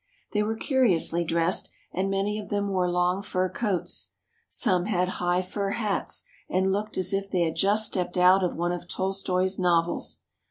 They 0.33 0.41
were 0.41 0.55
curiously 0.55 1.23
dressed 1.23 1.69
and 1.93 2.09
many 2.09 2.39
of 2.39 2.49
them 2.49 2.69
wore 2.69 2.89
long 2.89 3.21
fur 3.21 3.49
coats. 3.49 4.09
Some 4.49 4.85
had 4.85 5.07
high 5.21 5.43
fur 5.43 5.73
hats 5.73 6.23
and 6.49 6.71
looked 6.71 6.97
as 6.97 7.13
if 7.13 7.29
they 7.29 7.41
had 7.43 7.55
just 7.55 7.85
stepped 7.85 8.17
out 8.17 8.43
of 8.43 8.55
one 8.55 8.71
of 8.71 8.87
Tolstoi's 8.87 9.59
novels. 9.59 10.21